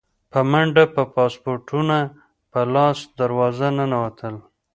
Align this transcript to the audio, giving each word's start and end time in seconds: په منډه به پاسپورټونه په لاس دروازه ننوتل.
په 0.31 0.39
منډه 0.51 0.83
به 0.93 1.03
پاسپورټونه 1.15 1.97
په 2.51 2.61
لاس 2.73 2.99
دروازه 3.19 3.67
ننوتل. 3.77 4.35